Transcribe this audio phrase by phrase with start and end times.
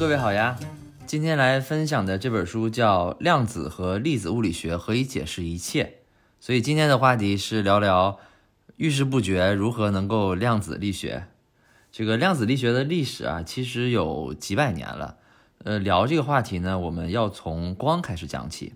[0.00, 0.58] 各位好呀！
[1.06, 5.84] 今天来分享的这本书叫《量子和粒子物理学何以解释一切》，
[6.40, 8.18] 所以今天的话题是聊聊
[8.76, 11.24] 遇事不决如何能够量子力学。
[11.92, 15.18] 这个量子力学的历史啊，其实有几百年了。
[15.64, 18.72] 呃，聊这个话题呢，我们要从光开始讲起。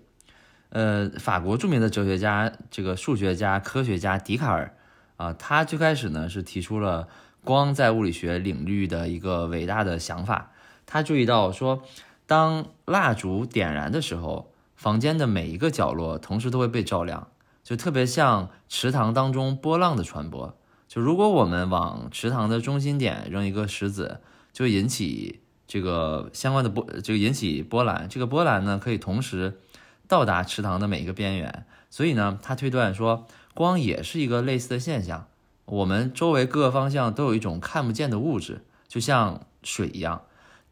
[0.69, 4.75] 呃，法国著名的哲学家、这个数学家、科学家笛卡尔
[5.17, 7.07] 啊，他最开始呢是提出了
[7.43, 10.51] 光在物理学领域的一个伟大的想法。
[10.85, 11.81] 他注意到说，
[12.25, 17.27] 当蜡烛点燃的时候，房间的每一个角落同时都会被照亮，
[17.63, 20.57] 就特别像池塘当中波浪的传播。
[20.87, 24.21] 就如果我们往池塘的中心点扔一个石子，
[24.53, 28.07] 就引起这个相关的波，这个引起波澜。
[28.07, 29.59] 这个波澜呢，可以同时
[30.07, 31.65] 到达池塘的每一个边缘。
[31.89, 35.27] 所以呢，他推断说，光也是一个类似的现象。
[35.65, 40.21] 我们周围各个方向都有一种看不见的物质，就像水一样。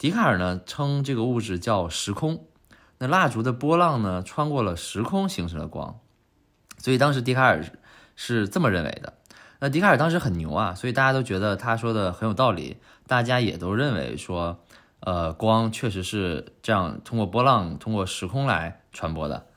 [0.04, 2.46] 笛卡尔呢称这个物质叫时空，
[2.98, 5.98] 那蜡烛的波浪呢穿过了时空形成了光，
[6.78, 7.64] 所以当时笛卡尔
[8.18, 9.14] 是这么认为的。
[9.62, 12.76] 那笛卡尔当时很牛啊，所以大家都觉得他说的很有道理，
[13.08, 14.60] 大家也都认为说，
[15.00, 19.48] 呃，光确实是这样通过波浪通过时空来传播的。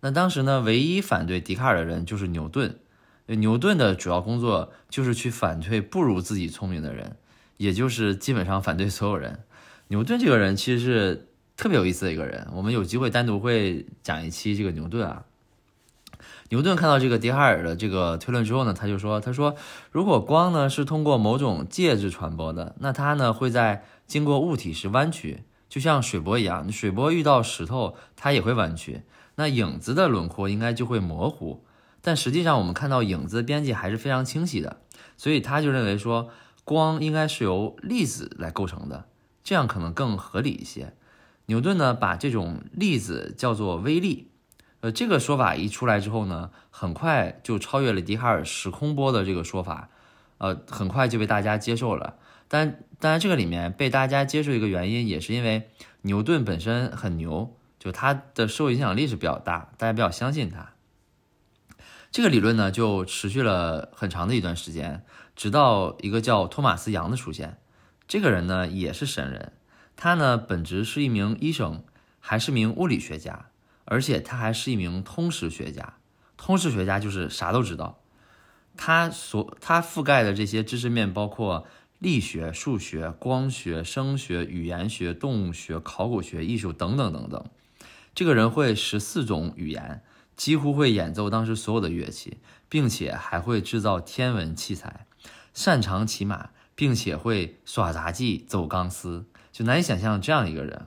[0.00, 2.78] 那当时呢，唯一反对笛卡尔的人就是牛顿，
[3.24, 7.16] 牛顿的主要工作就是去反对不如自己聪明的人，
[7.56, 9.42] 也就是基本上反对所有人。
[9.88, 15.24] 牛顿这个人其实是特别有意思的一个人，我们有机会单独会讲一期这个牛顿啊。
[16.50, 19.56] 牛顿看到这个笛卡尔的这个推论之后呢，他就说：“他说
[19.90, 26.70] 如果光呢是通过某种介质传播的，那它呢会在经过物体时弯曲，就像水波一样。
[26.70, 29.02] 水波遇到石头，它也会弯曲。
[29.36, 31.64] 那影子的轮廓应该就会模糊，
[32.00, 34.78] 但实际上我们看到影子的边界还是非常清晰的。
[35.16, 36.28] 所以他就认为说，
[36.64, 39.06] 光应该是由粒子来构成的。”
[39.44, 40.94] 这样可能更合理一些。
[41.46, 44.30] 牛顿呢，把这种粒子叫做微粒，
[44.80, 49.90] 呃，这个说法一出来之后呢，很快就超越了笛卡尔时空波的这个说法，
[50.38, 52.16] 呃，很快就被大家接受了。
[52.48, 55.70] 但当然，这个里面被大家接受一个原因，也是因为
[56.02, 60.72] 牛顿本身很牛，就他的受影响力是比较大，大家比较相信他。
[62.10, 65.04] 这个理论呢，就持续了很长的一段时间，
[65.36, 67.58] 直到一个叫托马斯杨的出现。
[68.14, 69.50] 这个人呢也是神人，
[69.96, 71.82] 他呢本职是一名医生，
[72.20, 73.46] 还是名物理学家，
[73.86, 75.94] 而且他还是一名通识学家。
[76.36, 77.98] 通识学家就是啥都知道，
[78.76, 81.66] 他所他覆盖的这些知识面包括
[81.98, 87.44] 力学、数学、光学、声学、语言学、动物学、考古学、艺术等等等等。
[88.14, 90.04] 这个人会十四种语言，
[90.36, 92.38] 几乎会演奏当时所有的乐器，
[92.68, 95.04] 并且还会制造天文器材，
[95.52, 96.50] 擅长骑马。
[96.74, 100.86] 并且会耍杂技、走钢丝，就难以想象这样一个人。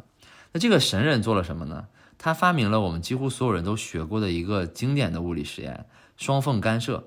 [0.52, 1.88] 那这个神人做了什么呢？
[2.18, 5.86] 他发明了我们几乎所有人都学过的一个经典的物理实验——
[6.18, 7.04] 双缝干涉，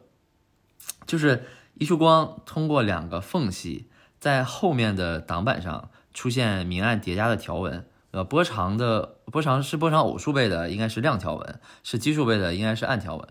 [1.05, 3.89] 就是一束光通过两个缝隙，
[4.21, 7.85] 在后面的挡板上出现明暗叠加的条纹。
[8.13, 13.29] 呃，波长的波长是波长偶数倍的，应该是亮条纹；是奇数倍的，应该是暗条纹。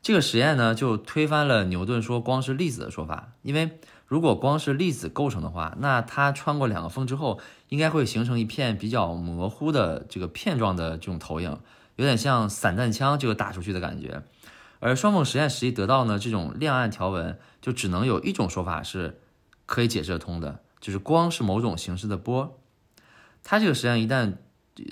[0.00, 3.78] 这个实验呢，就推翻了牛顿说光是粒子的说法，因为。
[4.06, 11.58] 如果光是粒子构成的话，那它穿过两个缝之后，应该会形成一片比较模糊的这个片状的这种投影，
[11.96, 14.22] 有点像散弹枪这个打出去的感觉。
[14.80, 19.18] 而双缝实验实际得到呢，这种亮暗条纹就只能有一种说法是
[19.64, 22.60] 可以解释得通的，就是光是某种形式的波。
[23.42, 24.34] 它这个实验一旦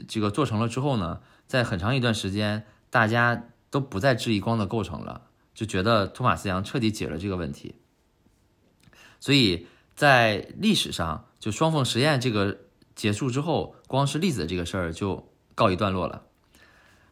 [0.09, 5.23] 这个做成了之后呢，在很长一段时间，大家都不再质疑光的构成了，
[5.53, 7.75] 就觉得托马斯杨彻底解了这个问题。
[9.23, 12.59] 所以在历史上，就双缝实验这个
[12.97, 16.23] 结束之后，光是粒子这个事儿就告一段落了。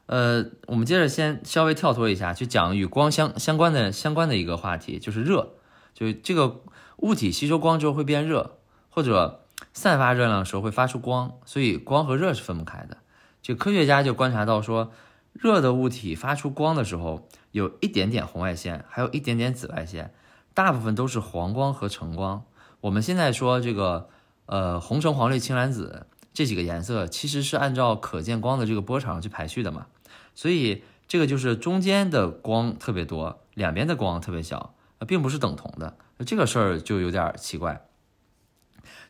[0.07, 5.55] 呃，我们接着先稍微跳脱一下，去讲与光相相关的相关的一个话题，就是热。
[5.95, 6.63] 就这个
[6.97, 8.59] 物体吸收光之后会变热，
[8.89, 12.97] 或者散发热量的时候会发出光，所以光和热是分不开的。
[13.41, 14.91] 就科学家就观察到说，
[15.33, 20.13] 热的物体发出光的时候，有一点点红外线，还有一点点紫外线。
[20.63, 22.45] 大部分都是黄光和橙光。
[22.83, 24.11] 我们现在说这个，
[24.45, 29.87] 呃，红橙黄绿青蓝紫这几个颜色，其实是按照可见光的这个波长去排序的嘛。
[30.35, 34.75] 所以这个就是中间的光特别多，两边的光特别小，
[35.09, 35.97] 并不是等同的。
[36.27, 37.87] 这个事儿就有点奇怪。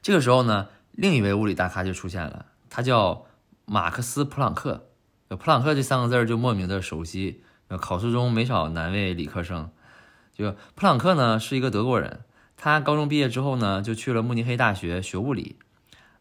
[0.02, 3.26] 这个时候呢，另一位物理大咖就出现了，他叫
[3.64, 4.86] 马克思·普朗克。
[5.28, 7.42] 普朗克这三个字就莫名的熟悉，
[7.80, 9.70] 考试中没少难为理科生。
[10.40, 12.20] 就普朗克呢是一个德国人，
[12.56, 15.56] 他高中毕业之后呢就去了慕尼黑大学学物理，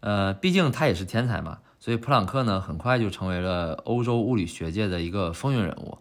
[0.01, 5.99] 呃，毕竟他也是天才嘛，所以普朗克呢很快就成为了欧洲物理学界的一个风云人物。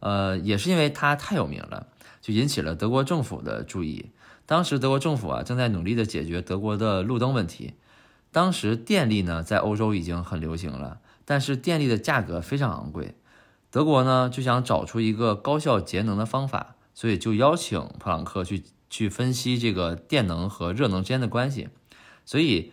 [0.00, 1.86] 呃，也是因为他太有名了，
[2.20, 4.10] 就引起了德国政府的注意。
[4.44, 7.74] 当时德国政府啊正在努力的解决德国的路灯问题。
[8.32, 13.14] 当时电力呢在欧洲已经很流行了，但是电力的价格非常昂贵。
[13.70, 21.68] 德国呢就想找出一个高效节能的方法，所以就邀请普朗克去去分析这个电能和热能之间的关系。
[22.24, 22.72] 所以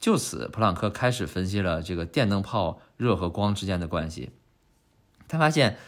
[0.00, 4.30] 就此，普朗克开始分析了这个电灯泡热和光之间的关系。
[5.28, 5.78] 他发现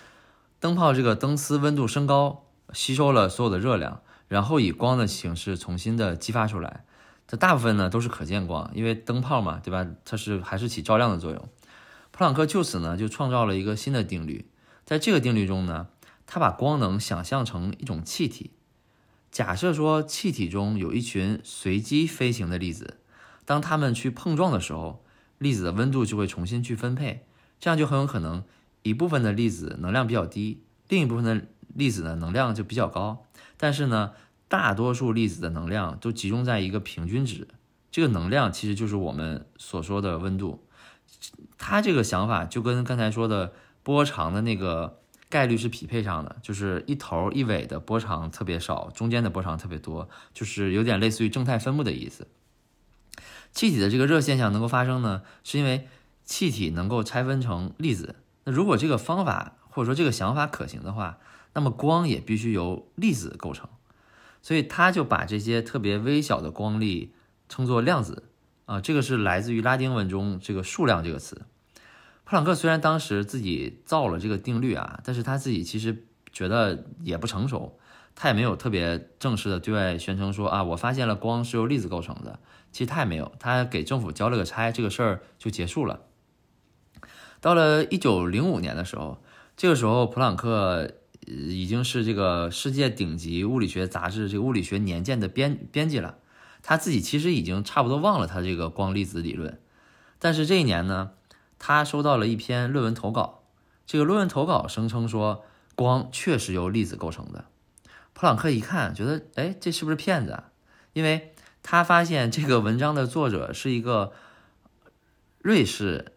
[0.61, 6.84] 灯泡这个灯丝温度升高，吸收了所有的热量，然后以光的形式重新的激发出来。
[7.26, 9.87] 这大部分呢都是可见光，因为灯泡嘛，对吧？
[10.05, 11.49] 它是还是起照亮的作用。
[12.11, 14.46] 普朗克就此呢就创造了一个新的定律，
[14.84, 15.88] 在这个定律中呢，
[16.26, 18.50] 他把光能想象成一种气体。
[19.31, 22.99] 假设说气体中有一群随机飞行的粒子，
[23.44, 25.05] 当它们去碰撞的时候，
[25.38, 27.26] 粒子的温度就会重新去分配，
[27.59, 28.44] 这样就很有可能
[28.82, 33.26] 一部分的粒子能量比较低，另一部分的粒子呢能量就比较高。
[33.56, 34.12] 但是呢，
[34.47, 37.49] 大多数粒子的能量都集中在一个平均值，
[37.91, 40.67] 这个能量其实就是我们所说的温度。
[41.59, 45.00] 他这个想法就跟刚才说的波长的那个
[45.35, 52.29] 概率是匹配上的，就是一头一尾的波长特别少，中间的波长特别多，就是有点类似于正态分布的意思。
[53.51, 55.89] 气体的这个热现象能够发生呢，是因为
[56.25, 58.15] 气体能够拆分成粒子。
[58.45, 61.19] 那如果这个方法或者说这个想法可行的话，
[61.55, 63.69] 那么光也必须由粒子构成。
[64.41, 67.13] 所以他就把这些特别微小的光粒
[67.49, 68.23] 称作量子。
[68.67, 71.43] 啊，这个是来自于拉丁文中这个数量这个词。
[72.25, 77.79] 普朗克虽然当时自己造了这个定律啊，但是他自己其实觉得也不成熟，
[78.15, 82.38] 他也没有特别正式的对外宣称说啊，我发现了光是由粒子构成的。
[82.73, 86.00] 其实他也没有，他给政府交了个差，这个事儿就结束了。
[87.41, 89.23] 到了一九零五年的时候，
[89.56, 90.91] 这个时候普朗克
[91.26, 96.17] 已经是这个世界顶级物理学杂志这个《物理学年鉴》的编编辑了。
[96.62, 99.61] 他自己其实已经差不多忘了他这个光粒子理论，
[100.19, 101.11] 但是这一年呢，
[101.66, 103.40] 他收到了一篇论文投稿。
[103.87, 107.46] 这个论文投稿声称说，光确实由粒子构成的。
[108.12, 110.50] 普朗克一看，觉得，哎，这是不是骗子啊？
[110.93, 111.32] 因为
[111.62, 114.12] 他发现这个文章的作者是一个
[115.38, 116.12] 瑞士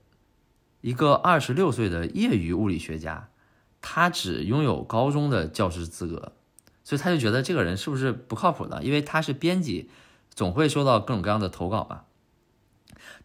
[0.82, 3.30] 一个二十六岁的业余物理学家，
[3.80, 6.34] 他只拥有高中的教师资格，
[6.84, 8.84] 所以他就觉得这个人是不是不靠谱的？
[8.84, 9.90] 因为他是编辑。
[10.36, 12.06] 总会收到各种各样的投稿吧，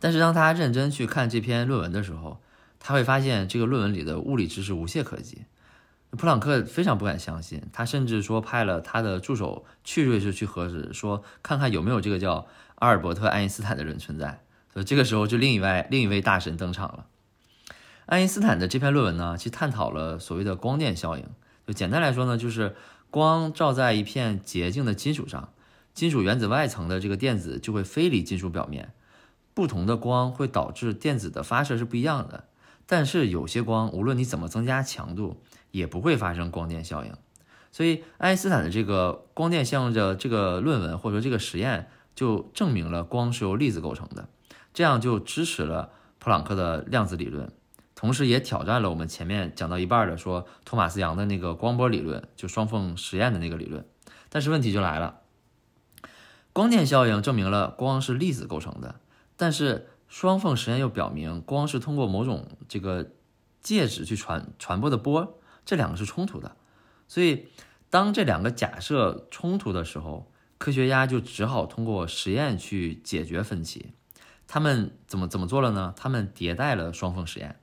[0.03, 2.41] 但是当他认真去看这篇论文的时候，
[2.81, 5.45] 他会发现这个论文里的物理知识无懈可击。
[6.11, 14.41] 普朗克非常不敢相信，他甚至说派了他的助手去瑞士去核实，说看看有没有这个叫阿尔伯特·爱因斯坦的人存在。
[14.73, 17.07] 所以这个时候就另一位另一位大神登场了。
[18.07, 21.25] 爱因斯坦的这篇论文呢，其实探讨了所谓的光电效应。
[21.65, 22.75] 就简单来说呢，就是
[23.09, 25.51] 光照在一片洁净的金属上。
[25.95, 28.93] 金属原子外层的这个电子就会飞离金属表面，
[29.55, 32.45] 不同的光会导致电子的发射是不一样的。
[32.87, 37.13] 但是有些光，无论你怎么增加强度，也不会发生光电效应。
[37.71, 44.29] 所以爱因斯坦的这个光电效应的这个论文或者说这个实验，就证明了光是由粒子构成的，
[44.75, 47.51] 这样就支持了普朗克的量子理论，
[47.95, 53.87] 同时也挑战了我们前面讲到一半的说托马斯杨的那个光波理论，就双缝实验的那个理论。
[54.29, 55.21] 但是问题就来了。
[56.53, 58.97] 光电效应证明了光是粒子构成的，
[59.43, 63.11] 但是双缝实验又表明光是通过某种这个
[63.61, 66.55] 介质去传传播的波，这两个是冲突的。
[67.09, 67.49] 所以
[67.91, 73.95] 当这两个假设冲突的时候，科学家就只好通过实验去解决分歧。
[74.47, 75.93] 他们怎么怎么做了呢？
[75.97, 77.59] 他们迭代了双缝实验，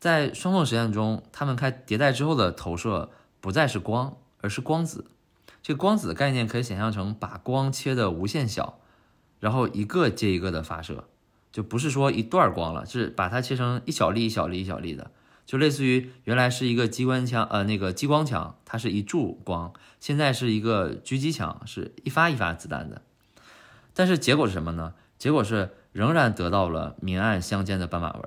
[0.00, 5.04] 在双缝实验中，他们开迭代之后的投射不再是光，而是光子。
[5.62, 8.80] 这个光子的概念可以想象成把光切的无限小，
[9.40, 11.04] 然后一个接一个的发射，
[11.52, 15.10] 就不是说一段光了，是把它切成一小粒一小粒一小粒的，
[15.46, 23.02] 就类似于原来是一个机关枪，呃，那个激光枪，它是一柱光，现在是一个狙击枪，是一发一发子弹的。
[23.94, 24.94] 但是结果是什么呢？
[25.18, 28.22] 结果是仍然得到了明暗相间的斑马纹。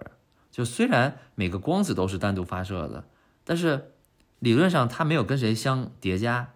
[0.51, 3.05] 就虽然每个光子都是单独发射的，
[3.45, 3.91] 但是
[4.39, 6.49] 理论上它没有跟谁相叠加。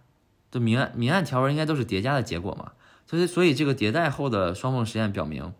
[0.51, 2.71] 就明暗明暗条纹应该都是叠加的结果嘛，
[3.05, 5.53] 所以所以这个迭代后的双缝实验表明，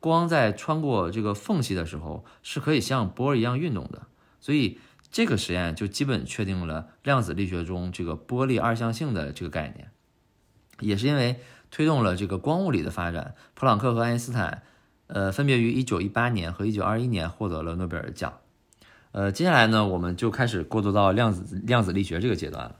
[0.00, 4.06] 光在穿过这个缝隙的时候是可以像波一样运动的，
[4.40, 4.78] 所以
[5.10, 9.90] 这个实验就基本确定了量子力学中这个波粒二象性的这个概念，
[10.80, 14.62] 也是因为推动了这个光物理的发展，普朗克和爱因斯坦
[15.08, 18.40] 呃，分别于一九一八年和一九二一年获得了诺贝尔奖。
[19.12, 22.76] 呃，接下来呢，我们就开始过渡到量子量子力学这个阶段了。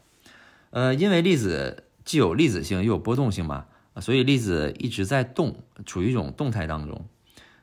[0.70, 3.66] 呃，因为粒子既有粒子性又有波动性嘛，
[4.00, 7.06] 所以粒子一直在动，处于一种动态当中。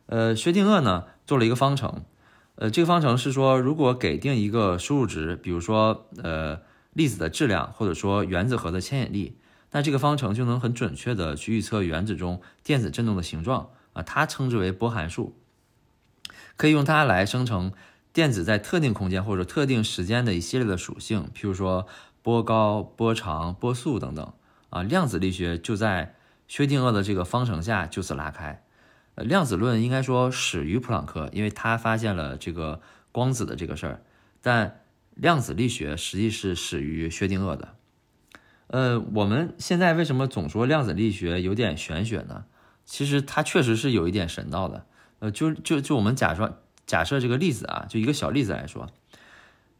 [0.07, 2.03] 呃，薛定谔呢做了一个方程，
[2.55, 6.59] 呃，这个方程是说，如果给定一个输入值，比如说呃
[6.91, 9.37] 粒子的质量，或者说原子核的牵引力，
[9.71, 15.35] 那这个方程就能很准确的去预测原子中电子振动的形状啊，它称之为波函数，
[16.57, 17.71] 可以用它来生成
[18.11, 21.87] 电子在特定空间或者特定时间的一系列的属性，譬如说
[22.21, 24.33] 波高、波长、波速等等。
[24.69, 26.15] 啊，量子力学就在
[26.53, 28.63] 薛定谔的这个方程下就此拉开。
[29.15, 32.79] 呃，量子论应该说始于普朗克，因为他发现了这个
[33.11, 34.03] 光子的这个事儿。
[34.39, 34.83] 但
[35.15, 37.73] 量子力学实际是始于薛定谔的。
[38.67, 42.45] 呃，我们现在为什么总说量子力学有点玄学呢？
[42.85, 44.85] 其实它确实是有一点神道的。
[45.17, 48.91] 呃，就就就我们假说假设这个粒子啊，就一个小粒子来说，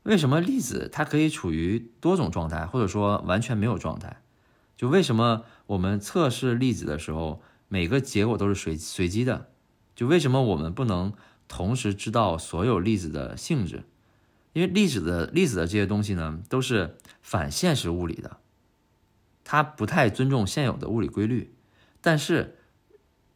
[0.01, 4.22] 为什么粒子它可以处于多种状态，或者说完全没有状态？
[4.77, 7.41] 就为什么我们测试粒子的时候？
[7.69, 9.47] 每个结果都是随随机的，
[9.95, 11.11] 就为什么我们不能
[11.47, 13.85] 同时知道所有粒子的性质？
[14.51, 18.37] 因为粒子的粒子的这些东西呢，都是反现实物理的，
[19.43, 21.55] 它不太尊重现有的物理规律。
[21.99, 22.59] 但是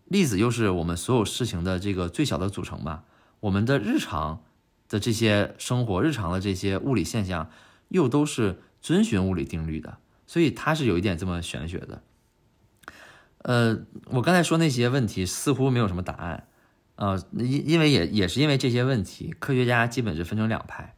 [0.06, 3.06] 粒子又是我们所有事情的这个最小的组成吧？
[3.40, 4.44] 我们的日常
[4.88, 7.50] 的这些生活、日常的这些物理现象，
[7.88, 12.04] 又都是遵循物理定律的，所以它是有一点这么玄学的。
[13.40, 16.48] 呃，我刚才说那些问题似乎没有什么答案，
[16.96, 20.96] 呃，因因为也也是因为这些问题，科学家基本是分成两派，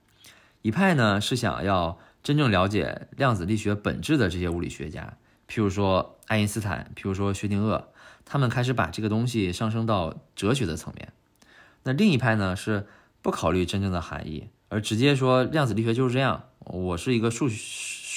[0.64, 5.18] 一派呢是想要真正了解量子力学本质的这些物理学家，
[5.48, 7.84] 譬如说爱因斯坦，譬如说薛定谔，
[8.26, 11.14] 他们开始把这个东西上升到哲学的层面。
[11.84, 12.88] 那另一派呢是
[13.22, 17.56] 不考虑真正的含义，而直接说量子力学就是这样，我是一个数学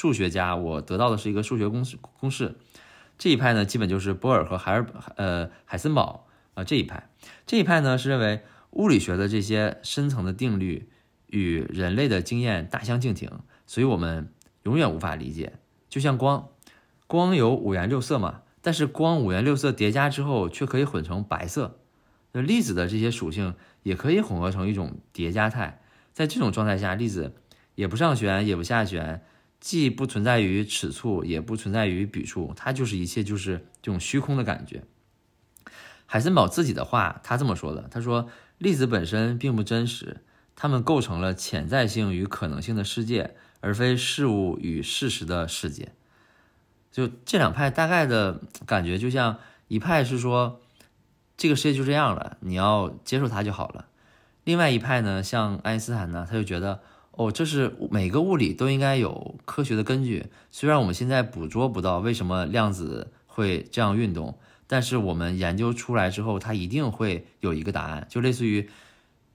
[0.02, 2.56] 数学家，我得到的是一个数学公式公式。
[3.18, 7.08] 这一派呢，基本就是波尔和海尔呃海森堡啊这一派。
[7.46, 8.40] 这一派呢是认为
[8.70, 10.90] 物理学的这些深层的定律
[11.28, 13.30] 与人类的经验大相径庭，
[13.64, 14.32] 所以我们
[14.64, 15.52] 永远无法理解。
[15.88, 16.48] 就像光，
[17.06, 21.78] 光有五颜六色嘛，但是光五颜六色叠加之后却可以混成白色。
[22.32, 23.54] 那粒子的这些属性
[23.84, 25.80] 也可以混合成一种叠加态，
[26.12, 27.36] 在这种状态下，粒子
[27.76, 29.22] 也不上旋也不下旋。
[29.62, 34.82] 既不存在于尺处，也不存在于笔处，它就是一切，就是这种虚空的感觉。
[36.04, 38.28] 海森堡自己的话，他这么说的：“他说，
[38.58, 40.22] 粒子本身并不真实，
[40.56, 45.92] 它们构成了潜在性与可能性的世界，而非事物与事实的世界。”
[46.90, 49.38] 就这两派大概的感觉，就像
[49.68, 50.60] 一派是说
[51.36, 53.84] 这个世界就这样了，你要接受它就好了；
[54.42, 56.82] 另外一派呢，像爱因斯坦呢，他就觉得。
[57.12, 60.26] 哦，这是每个物理都应该有科学的根据。
[60.50, 68.06] 虽然我们现在捕捉不到为什么量子会这样运动，但是我们研究出来之后，它一定会有一个答案。
[68.08, 68.70] 就类似于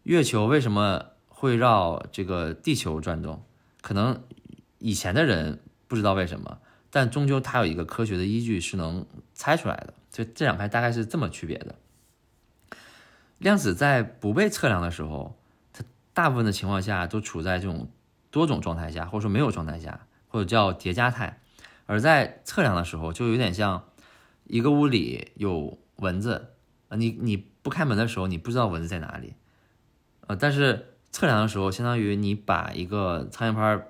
[0.02, 3.44] 月球为什么会绕这个地球转动，
[3.82, 4.24] 可能
[4.80, 6.58] 以前的人不知道为什么，
[6.90, 9.06] 但终究它有一个科学的依据是能
[9.36, 9.94] 猜出来的。
[10.12, 11.76] 就这两派大概是这么区别的。
[13.38, 15.38] 量子在不被测量的时候。
[16.18, 17.92] 大部分的情况下都处在这种
[18.32, 21.40] 多种状态下，或者说没有状态下，或者叫叠加态。
[21.86, 23.88] 而在测量的时候，就有点像
[24.46, 26.54] 一个屋里有蚊子，
[26.90, 29.36] 啊，你你不开门的时候，你不知道蚊子在哪里，
[30.22, 33.88] 呃，但是测量的时候，相当于你把一个苍蝇拍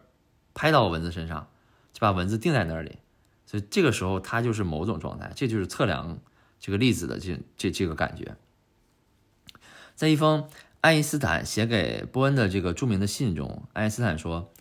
[0.53, 1.48] 拍到蚊子身上，
[1.93, 2.98] 就把蚊子定在那里，
[3.46, 6.19] 所以这个时候它就是某种状态，这就是测量
[6.60, 8.36] 这个粒子的这这这个感觉。
[9.96, 10.50] 在一封。
[10.88, 14.53] 爱因斯坦写给波恩的这个著名的信中，爱因斯坦说，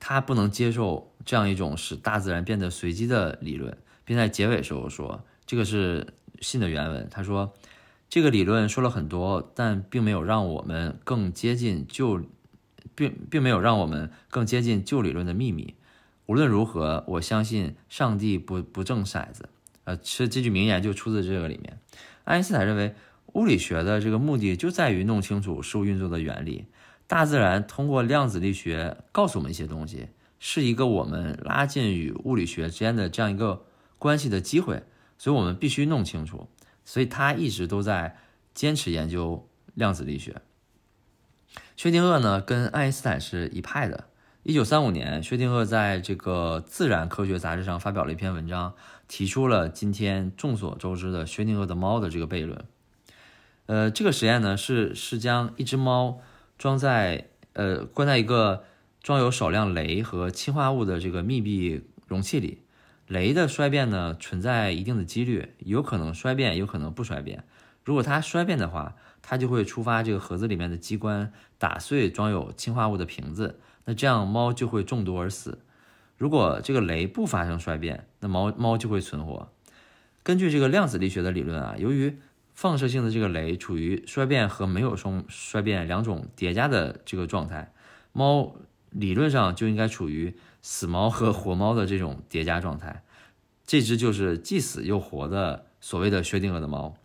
[0.00, 7.06] 他不能接受这样一种使大自然变得随机的理论，并在结尾时候说，这个是信的原文。
[7.10, 7.52] 他说，
[8.08, 12.18] 这个理论说了很多，但并没有让我们更接近旧，
[12.94, 15.74] 并并没有让我们更接近旧理论的秘密。
[16.24, 19.50] 无论如何，我相信上帝不不正骰子。
[19.84, 21.78] 呃，其实这句名言就出自这个里面。
[22.24, 22.94] 爱因斯坦认为。
[23.34, 26.66] 物理学的这个目的就在于弄清楚事物运作的原理。
[27.06, 30.08] 大自然通过量子力学告诉我们一些东西，
[30.40, 33.66] 是一个我们拉近与物理学之间的这样一个
[33.98, 34.82] 关系的机会。
[35.18, 36.48] 所以我们必须弄清楚。
[36.84, 38.16] 所以他一直都在
[38.52, 40.42] 坚持研究量子力学。
[41.76, 44.08] 薛定谔呢，跟爱因斯坦是一派的。
[44.42, 48.74] 一九三五年，薛定谔在这个《自然科学》杂志上发表了一篇文章，
[49.08, 52.64] 提出了今天众所周知的薛定谔的猫的这个悖论。
[53.66, 56.20] 呃，这个实验呢是是将一只猫
[56.58, 58.64] 装在呃关在一个
[59.02, 62.62] 装有少量镭和氢化物的这个密闭容器里，
[63.08, 67.44] 镭的衰变呢存在一定的几率，有可能衰变，有可能不衰变。
[67.84, 75.58] 如果它衰变的话，它就会触发这个盒子里面的机关，打碎装有氢化物的瓶子，那这样猫就会中毒而死。
[76.16, 79.50] 如果这个镭不发生衰变，那猫猫就会存活。
[80.22, 82.18] 根据这个量子力学的理论啊，由于
[82.54, 87.72] 放射性的这个镭处于衰变和没有衰衰变两种叠加的这个状态，
[88.12, 88.54] 猫
[88.90, 93.04] 理论上就应该处于死猫和活猫的这种叠加状态。
[93.66, 96.96] 这只就是既死又活的所谓的薛定谔的猫。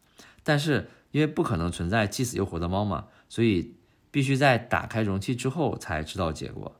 [0.44, 3.76] 但是因为不可能存在既死又活的猫嘛，所以
[4.12, 6.76] 必须在打开容器之后才知道结果。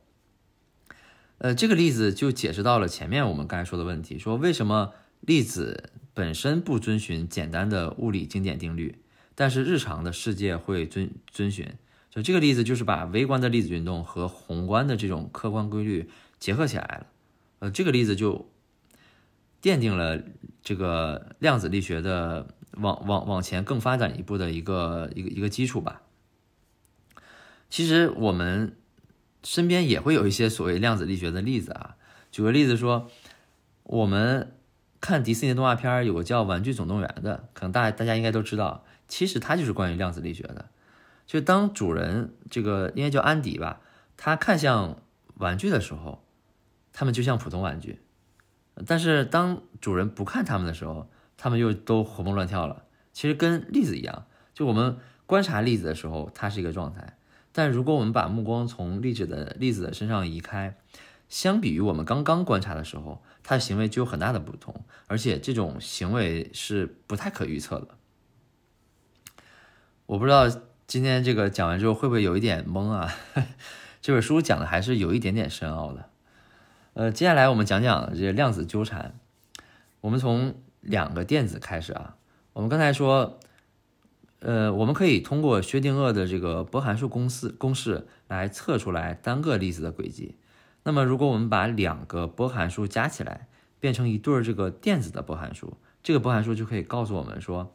[1.38, 5.92] 呃，这个例子就解释到了前面我们刚才说的问题，说为什么粒子。
[6.12, 8.98] 本身不遵循简单的物理经典定律，
[9.36, 11.66] 但是日常的世界会遵遵循。
[12.10, 17.06] 就这个例子，就是把微观的粒子运动和宏观的这种客观规律结合起来了。
[17.60, 18.50] 呃，这个例子就
[19.62, 20.20] 奠定了
[20.62, 26.02] 这个量子力学的往往往前更发展一步的一个一个一个基础吧。
[27.70, 28.76] 其实我们
[29.44, 31.96] 身边也会有一些所谓量子力学的例子啊。
[32.32, 33.08] 举个例子说，
[33.84, 34.52] 我们。
[35.00, 40.68] 看迪士尼动画片有个叫《玩具总动员》的，可能大大家应该都知道，其实它就是关于量子力学的。
[41.26, 43.80] 就当主人这个应该叫安迪吧，
[44.16, 45.00] 他看向
[45.36, 46.22] 玩具的时候，
[46.92, 47.94] 他们就像普通玩具；
[48.86, 52.84] 但是当主人不看他们的时候，他们又都活蹦乱跳了。
[53.12, 57.14] 其实跟粒子一样，就我们观察粒子的时候，它是一个状态；
[57.52, 60.76] 但如果我们把目光从粒子的粒子的身上移开，
[61.28, 67.88] 相比于我们刚刚观察的时候，它的行为就有很大的不同，而且这种行为是不太可预测的。
[70.06, 70.48] 我不知道
[70.86, 73.14] 今天这个讲完之后会不会有一点懵啊？
[74.02, 76.08] 这本书讲的还是有一点点深奥的。
[76.94, 79.18] 呃，接下来我们讲讲这量子纠缠。
[80.00, 82.16] 我们从两个电子开始啊。
[82.52, 83.38] 我们刚才说，
[84.40, 90.34] 呃，我们可以通过薛定谔的这个波函数公式公式来测出来单个粒子的轨迹。
[90.82, 97.74] 那么，如果我们把两个波函数加起来，变成一对儿这个电子的波函数，这个波函数就可以告诉我们说，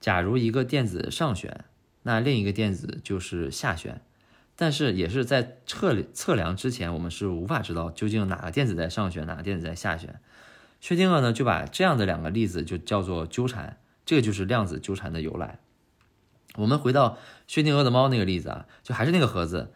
[0.00, 1.64] 假如一个电子上旋，
[2.02, 4.00] 那另一个电子就是下旋。
[4.54, 10.18] 但是，也是在测测量之前，我们是无法知道究竟哪个电子在上旋，哪个电子在下旋。
[10.80, 15.58] 薛定谔呢，就把这样的两个例子就叫做纠缠，这个就是量子纠缠的由来。
[16.54, 19.72] 我们回到薛定谔的猫那个例子啊，就还是那个盒子。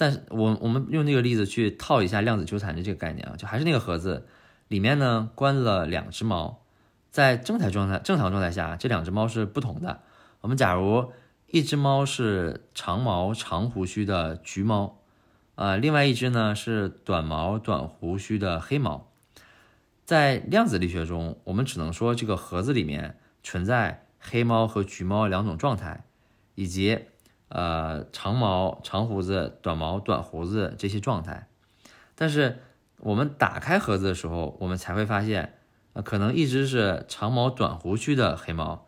[0.00, 4.26] 但是我我们用这个例子去套一下量子纠缠的这个概念啊，就还是那个盒子
[4.66, 6.62] 里面呢关了两只猫，
[7.10, 10.00] 在正态状态正常状态下，这两只猫是不同的。
[10.40, 11.12] 我们假如
[11.48, 15.02] 一只猫是长毛长胡须的橘猫，
[15.54, 19.06] 啊，另外一只呢是短毛短胡须的黑猫，
[20.06, 26.04] 在量子力学中，我们只能说这个盒子里面存在黑猫和橘猫两种状态，
[26.54, 27.00] 以及。
[27.50, 31.48] 呃，长毛长胡子，短毛短胡子这些状态，
[32.14, 32.60] 但是
[32.98, 35.58] 我们打开盒子的时候，我们才会发现，
[35.94, 38.86] 呃，可能一只是长毛短胡须的黑猫，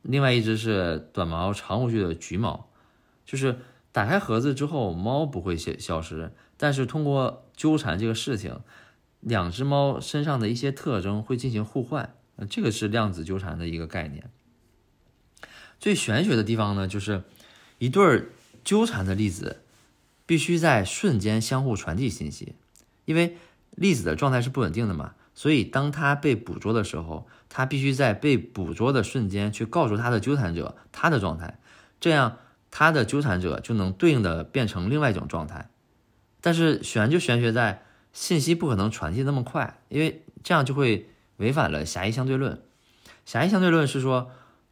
[0.00, 2.70] 另外一只是短毛长胡须的橘猫。
[3.26, 3.58] 就是
[3.92, 8.60] 打开盒子之后，猫不会消消失，但是通过纠缠这个事情，
[9.20, 12.14] 两只猫身上的一些特征会进行互换。
[12.48, 14.30] 这个是量子纠缠的一个概念。
[15.78, 17.24] 最玄学的地方呢，就是。
[17.78, 18.30] 一对儿
[18.64, 19.62] 纠缠的粒子
[20.26, 22.54] 必须在瞬间相互传递信息，
[23.04, 23.36] 因为
[23.70, 31.58] 粒子的状态是不稳定的嘛，所以当它被捕捉的时候，它必须在被捕捉的瞬间去告诉它的纠缠者它的状态，
[32.00, 32.38] 这样
[32.70, 35.70] 它的纠缠者就能对应的变成另外一种状态。
[36.40, 42.60] 但是玄就玄学在信息不可能传递那么快，因为这样就会违反了狭义相对论。
[43.24, 44.30] 狭义相对论是说。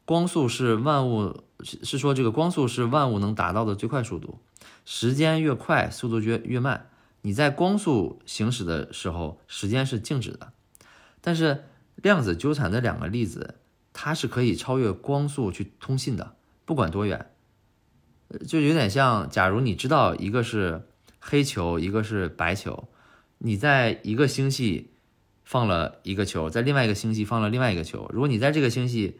[0.08, 4.38] 光速是万物是是说这个光速是万物能达到的最快速度，
[4.84, 6.88] 时间越快，速度越越慢。
[7.22, 10.52] 你在光速行驶的时候，时间是静止的。
[11.20, 11.64] 但是
[11.96, 13.56] 量子纠缠的两个粒子，
[13.92, 17.32] 它是可以超越光速去通信的，不管多远。
[18.46, 20.86] 就有点像，假如你知道一个是
[21.18, 22.88] 黑球，一个是白球，
[23.38, 24.92] 你在一个星系
[25.42, 28.08] 放了一个球，在另外一个星系放了另外一个球。
[28.12, 29.18] 如果你在这个星系，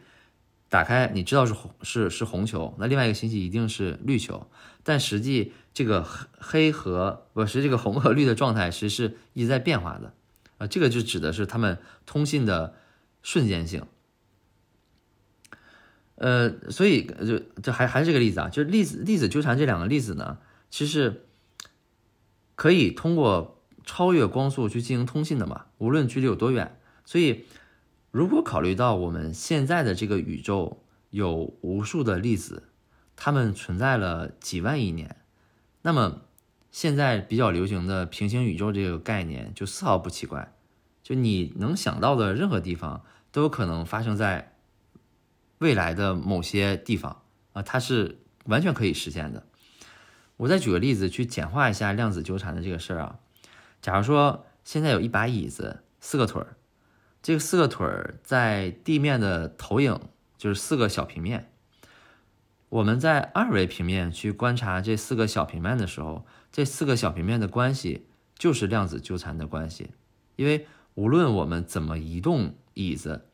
[0.69, 4.49] 打开，你知道是红是是红球，那另外一个星系一定是绿球，
[4.83, 6.05] 但实际这个
[6.39, 10.13] 黑和不是这个红和绿的状态，其实是一直在变化的，
[10.57, 12.75] 啊，这个就指的是他们通信的
[13.23, 13.85] 瞬间性。
[16.15, 21.25] 呃，所以就就还还是这个例子啊，就是粒子粒子纠缠这两个粒子呢，其实
[22.55, 26.77] 可以通过超越光速去进行通信的嘛，无论距离有多远。
[27.05, 27.45] 所以，
[28.17, 32.63] 如果考虑到我们现在的这个宇宙有无数的粒子，
[33.15, 35.17] 它们存在了几万亿年，
[35.83, 36.21] 那么
[36.71, 40.51] 现在比较流行的平行宇宙这个概念就丝毫不奇怪。
[41.03, 44.55] 就你能想到的任何地方，都有可能发生在
[45.59, 47.21] 未来的某些地方
[47.53, 49.45] 啊，它是完全可以实现的。
[50.37, 53.19] 我再举个例子去简化一下量子纠缠的这个事儿啊。
[53.79, 56.56] 假如说现在有一把椅子，四个腿儿，
[57.27, 59.99] 这个四个腿儿在地面的投影
[60.37, 61.51] 就是四个小平面。
[62.69, 69.91] 我们在二维平面去观察这四个小平面的时候，这四个小平面的关系就是量子纠缠的关系，
[70.37, 70.65] 因为。
[70.95, 73.27] 无论我们怎么移动椅子，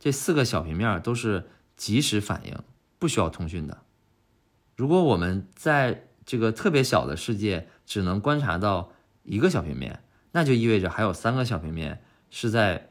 [0.00, 2.54] 这四个小平面都是即时反应，
[2.98, 3.78] 不需要通讯的。
[4.76, 12.90] 如果我们在这个特别小的世界只能观察到一个小平面，那就意味着还有三个小平面是在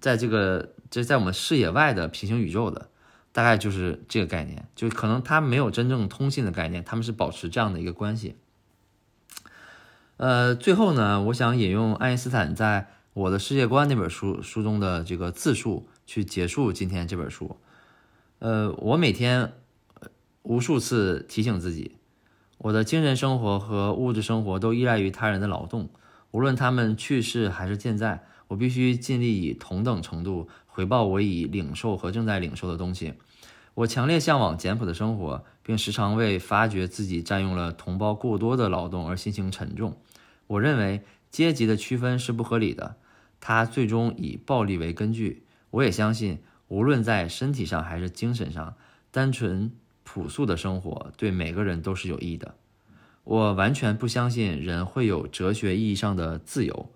[0.00, 2.88] 在这个这在我们视野外的平行宇宙的，
[3.32, 4.66] 大概就是这个概念。
[4.74, 8.36] 就可能它没有真正通信的概念，他们是保持这样的一个关系。
[10.16, 12.88] 呃，最后呢，我想引用爱因斯坦在。
[13.14, 17.56] 我的世界观那本书书中的这个自述去结束今天这本书。
[18.38, 19.54] 呃，我每天
[20.42, 21.96] 无数次提醒自己，
[22.58, 25.90] 我的精神生活和物质生活都依赖于他人的劳动，
[26.30, 33.14] 无论他们去世还是健在，我必须尽力以同等程度回报我已领受和正在领受的东西。
[33.74, 39.96] 我强烈向往简朴的生活，并时常为发觉自己占用了同胞过多的劳动而心情沉重。
[40.48, 42.96] 我认为阶级的区分是不合理的。
[43.40, 48.74] 它最终以暴力为根据，我也相信，无论在身体上还是精神上，
[49.12, 49.70] 单纯
[50.02, 52.56] 朴素的生活对每个人都是有益的。
[53.22, 56.90] 我完全不相信人会有哲学意义上的自由，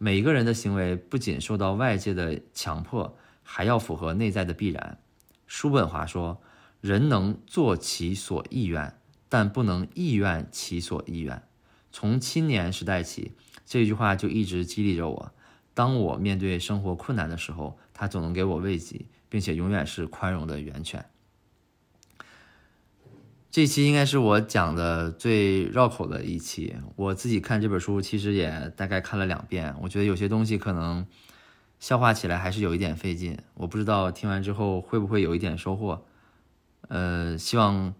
[0.00, 4.98] 每一个人的行为不仅受到外界的强迫，还要符合内在的必然。
[5.48, 6.40] 叔本华说
[6.80, 8.96] ：“人能做其所意愿，
[9.28, 11.42] 但不能意愿其所意愿。”
[11.90, 13.32] 从青年时代起，
[13.66, 15.32] 这句话就一直激励着我。
[15.74, 21.04] 当我面对生活困难的时候，他总能给我慰藉，并且永远是宽容的源泉。
[23.58, 26.76] 这期应该是我讲的最绕口的一期。
[26.94, 29.74] 我自己看这本书，其实也大概看了两遍。
[29.82, 31.04] 我觉得有些东西可能
[31.80, 33.36] 消化起来还是有一点费劲。
[33.54, 36.04] 我不知道听完之后会不会有一点收获。
[36.86, 37.92] 呃，希望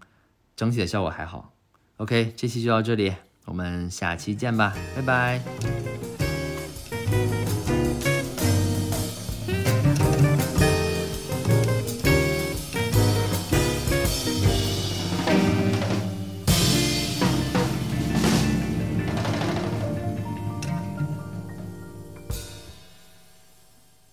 [0.55, 1.53] 整体的效果还好。
[1.97, 3.13] OK，这期就到这里，
[3.47, 6.08] 我们下期见吧，拜拜。